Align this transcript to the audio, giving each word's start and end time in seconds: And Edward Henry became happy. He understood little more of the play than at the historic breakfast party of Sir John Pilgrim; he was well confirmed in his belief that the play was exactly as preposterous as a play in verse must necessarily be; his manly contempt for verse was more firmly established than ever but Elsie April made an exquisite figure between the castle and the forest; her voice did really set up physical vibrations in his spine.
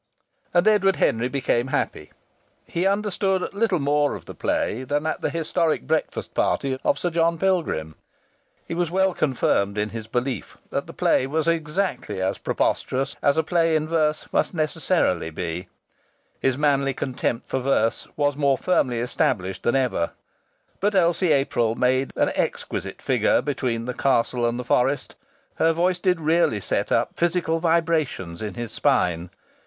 And 0.51 0.67
Edward 0.67 0.95
Henry 0.95 1.27
became 1.27 1.67
happy. 1.67 2.11
He 2.65 2.87
understood 2.87 3.53
little 3.53 3.77
more 3.77 4.15
of 4.15 4.25
the 4.25 4.33
play 4.33 4.83
than 4.83 5.05
at 5.05 5.21
the 5.21 5.29
historic 5.29 5.85
breakfast 5.85 6.33
party 6.33 6.79
of 6.83 6.97
Sir 6.97 7.11
John 7.11 7.37
Pilgrim; 7.37 7.93
he 8.67 8.73
was 8.73 8.89
well 8.89 9.13
confirmed 9.13 9.77
in 9.77 9.89
his 9.89 10.07
belief 10.07 10.57
that 10.71 10.87
the 10.87 10.93
play 10.93 11.27
was 11.27 11.47
exactly 11.47 12.19
as 12.19 12.39
preposterous 12.39 13.15
as 13.21 13.37
a 13.37 13.43
play 13.43 13.75
in 13.75 13.87
verse 13.87 14.25
must 14.31 14.55
necessarily 14.55 15.29
be; 15.29 15.67
his 16.39 16.57
manly 16.57 16.95
contempt 16.95 17.47
for 17.47 17.59
verse 17.59 18.07
was 18.15 18.35
more 18.35 18.57
firmly 18.57 18.97
established 18.99 19.61
than 19.61 19.75
ever 19.75 20.13
but 20.79 20.95
Elsie 20.95 21.31
April 21.31 21.75
made 21.75 22.11
an 22.15 22.31
exquisite 22.33 23.03
figure 23.03 23.39
between 23.39 23.85
the 23.85 23.93
castle 23.93 24.47
and 24.47 24.57
the 24.57 24.65
forest; 24.65 25.13
her 25.57 25.71
voice 25.71 25.99
did 25.99 26.19
really 26.19 26.59
set 26.59 26.91
up 26.91 27.11
physical 27.15 27.59
vibrations 27.59 28.41
in 28.41 28.55
his 28.55 28.71
spine. 28.71 29.29